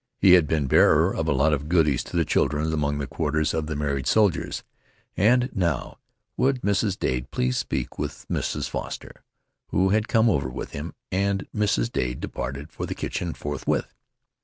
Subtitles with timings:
[0.17, 3.53] He had been bearer of a lot of goodies to the children among the quarters
[3.53, 4.63] of the married soldiers,
[5.15, 5.99] and now,
[6.37, 6.97] would Mrs.
[6.97, 8.67] Dade please speak with Mrs.
[8.67, 9.23] Foster,
[9.67, 11.91] who had come over with him, and Mrs.
[11.91, 13.93] Dade departed for the kitchen forthwith.